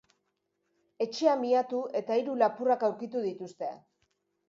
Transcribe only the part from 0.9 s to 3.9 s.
Etxea miatu eta hiru lapurrak aurkitu dituzte.